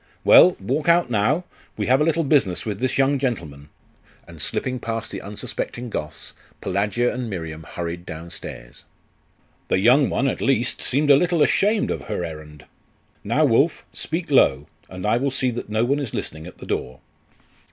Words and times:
Well, 0.23 0.57
walk 0.59 0.89
out 0.89 1.11
now; 1.11 1.43
we 1.77 1.85
have 1.85 2.01
a 2.01 2.03
little 2.03 2.23
business 2.23 2.65
with 2.65 2.79
this 2.79 2.97
young 2.97 3.19
gentleman.' 3.19 3.69
And 4.27 4.41
slipping 4.41 4.79
past 4.79 5.11
the 5.11 5.21
unsuspecting 5.21 5.91
Goths, 5.91 6.33
Pelagia 6.59 7.13
and 7.13 7.29
Miriam 7.29 7.61
hurried 7.61 8.03
downstairs. 8.03 8.83
'The 9.67 9.77
young 9.77 10.09
one, 10.09 10.27
at 10.27 10.41
least, 10.41 10.81
seems 10.81 11.11
a 11.11 11.15
little 11.15 11.43
ashamed 11.43 11.91
of 11.91 12.05
her 12.05 12.25
errand.... 12.25 12.65
Now, 13.23 13.45
Wulf, 13.45 13.85
speak 13.93 14.31
low; 14.31 14.65
and 14.89 15.05
I 15.05 15.17
will 15.17 15.29
see 15.29 15.51
that 15.51 15.69
no 15.69 15.85
one 15.85 15.99
is 15.99 16.15
listening 16.15 16.47
at 16.47 16.57
the 16.57 16.65
door. 16.65 17.01